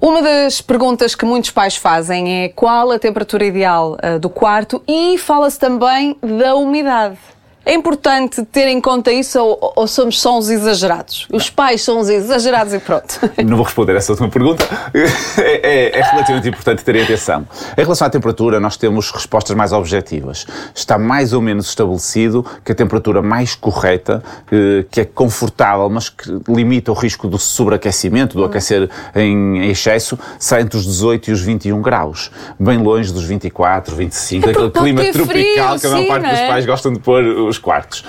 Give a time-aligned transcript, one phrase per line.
[0.00, 4.82] Uma das perguntas que muitos pais fazem é qual a temperatura ideal uh, do quarto
[4.88, 7.18] e fala-se também da umidade.
[7.64, 11.26] É importante ter em conta isso ou, ou, somos só uns exagerados?
[11.30, 13.20] Os pais são uns exagerados e pronto.
[13.44, 14.64] Não vou responder essa última pergunta.
[15.40, 17.46] É, é, é, relativamente importante ter atenção.
[17.76, 20.46] Em relação à temperatura, nós temos respostas mais objetivas.
[20.74, 24.22] Está mais ou menos estabelecido que a temperatura mais correta,
[24.90, 30.62] que é confortável, mas que limita o risco do sobreaquecimento, do aquecer em excesso, sai
[30.62, 32.30] entre os 18 e os 21 graus.
[32.58, 36.30] Bem longe dos 24, 25, é aquele clima é tropical frio, que a maior parte
[36.30, 36.48] dos é?
[36.48, 38.04] pais gostam de pôr os quartos.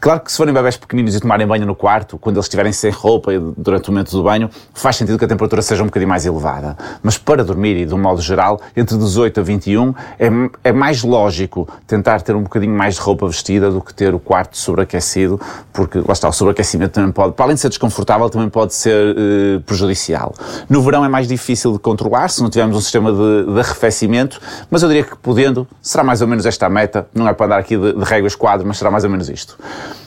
[0.00, 2.90] Claro que se forem bebés pequeninos e tomarem banho no quarto, quando eles estiverem sem
[2.90, 6.24] roupa durante o momento do banho, faz sentido que a temperatura seja um bocadinho mais
[6.24, 6.76] elevada.
[7.02, 10.28] Mas para dormir e de um modo geral, entre 18 a 21, é,
[10.64, 14.18] é mais lógico tentar ter um bocadinho mais de roupa vestida do que ter o
[14.18, 15.40] quarto sobreaquecido,
[15.72, 19.16] porque lá está, o sobreaquecimento também pode, para além de ser desconfortável, também pode ser
[19.16, 20.34] eh, prejudicial.
[20.68, 24.40] No verão é mais difícil de controlar, se não tivermos um sistema de, de arrefecimento,
[24.70, 27.46] mas eu diria que podendo, será mais ou menos esta a meta, não é para
[27.46, 29.58] andar aqui de, de réguas quadras, mas será mais ou menos isto.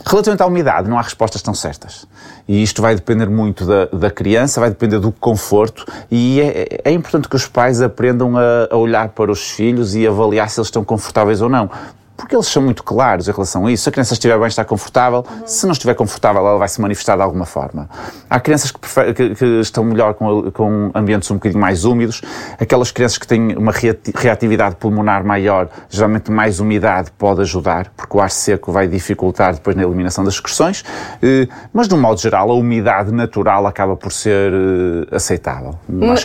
[0.06, 2.06] Relativamente à umidade, não há respostas tão certas.
[2.48, 6.92] E isto vai depender muito da, da criança, vai depender do conforto, e é, é
[6.92, 10.68] importante que os pais aprendam a, a olhar para os filhos e avaliar se eles
[10.68, 11.70] estão confortáveis ou não
[12.18, 13.84] porque eles são muito claros em relação a isso.
[13.84, 15.24] Se a criança estiver bem, está confortável.
[15.30, 15.48] Uhum.
[15.48, 17.88] Se não estiver confortável, ela vai se manifestar de alguma forma.
[18.28, 19.14] Há crianças que, prefer...
[19.14, 22.22] que, que estão melhor com, com, ambientes um bocadinho mais úmidos.
[22.60, 28.20] Aquelas crianças que têm uma reatividade pulmonar maior, geralmente mais umidade pode ajudar, porque o
[28.20, 30.84] ar seco vai dificultar depois na eliminação das excreções.
[31.22, 35.76] Eh, mas, de um modo geral, a umidade natural acaba por ser eh, aceitável.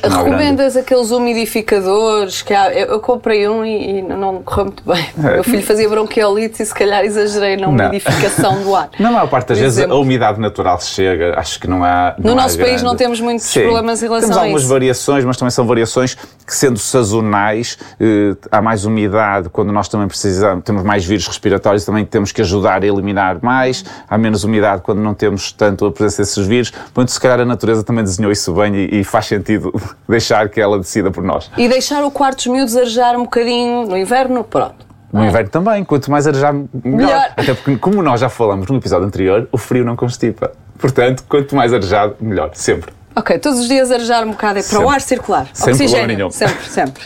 [0.03, 2.73] Recomendas aqueles umidificadores que há...
[2.73, 5.07] Eu comprei um e, e não correu muito bem.
[5.19, 5.35] É.
[5.35, 8.91] Meu filho fazia fazia bronquiolite e se calhar exagerei na umidificação do ar.
[8.99, 12.15] Na maior parte das vezes a umidade natural chega, acho que não há.
[12.19, 12.85] Não no nosso país grande.
[12.85, 13.63] não temos muitos Sim.
[13.63, 14.71] problemas em relação temos a algumas isso.
[14.71, 20.07] variações, mas também são variações que, sendo sazonais, eh, há mais umidade quando nós também
[20.07, 24.83] precisamos, temos mais vírus respiratórios, também temos que ajudar a eliminar mais, há menos umidade
[24.83, 26.71] quando não temos tanto a presença desses vírus.
[26.71, 29.73] Portanto, se calhar a natureza também desenhou isso bem e, e faz sentido
[30.09, 31.51] deixar que ela decida por nós.
[31.57, 34.92] E deixar o quarto dos miúdos arejar um bocadinho no inverno, pronto.
[35.13, 36.69] No inverno também, quanto mais arejar, melhor.
[36.85, 37.33] Melhor.
[37.37, 40.53] Até porque, como nós já falamos no episódio anterior, o frio não constipa.
[40.79, 42.51] Portanto, quanto mais arejado, melhor.
[42.55, 42.93] Sempre.
[43.15, 44.87] Ok, todos os dias arejar um bocado é para Sempre.
[44.87, 45.47] o ar circular.
[45.53, 46.31] Sem Oxigênio.
[46.31, 47.03] Sempre, sempre.